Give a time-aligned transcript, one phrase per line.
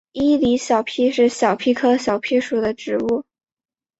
[0.13, 3.23] 伊犁小檗是小檗科小檗属的植物。